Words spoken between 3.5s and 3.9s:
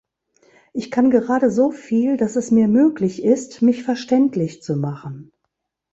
mich